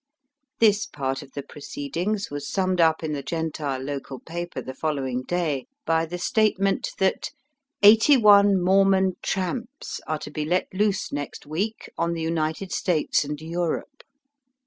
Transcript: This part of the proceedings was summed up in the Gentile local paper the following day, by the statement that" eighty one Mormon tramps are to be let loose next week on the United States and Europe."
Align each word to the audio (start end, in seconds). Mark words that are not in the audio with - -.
This 0.57 0.87
part 0.87 1.21
of 1.21 1.33
the 1.33 1.43
proceedings 1.43 2.31
was 2.31 2.49
summed 2.51 2.81
up 2.81 3.03
in 3.03 3.13
the 3.13 3.21
Gentile 3.21 3.79
local 3.79 4.17
paper 4.19 4.59
the 4.59 4.73
following 4.73 5.21
day, 5.21 5.67
by 5.85 6.07
the 6.07 6.17
statement 6.17 6.89
that" 6.97 7.29
eighty 7.83 8.17
one 8.17 8.59
Mormon 8.59 9.17
tramps 9.21 10.01
are 10.07 10.17
to 10.17 10.31
be 10.31 10.43
let 10.43 10.73
loose 10.73 11.11
next 11.13 11.45
week 11.45 11.87
on 11.99 12.13
the 12.13 12.21
United 12.23 12.71
States 12.71 13.23
and 13.23 13.39
Europe." 13.39 14.01